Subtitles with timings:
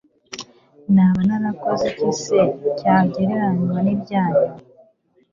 [0.93, 2.39] naba narakoze iki se
[2.77, 4.49] cyagereranywa n'ibyanyu